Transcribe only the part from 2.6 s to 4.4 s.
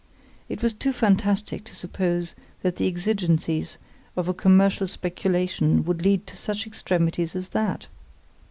that the exigencies of a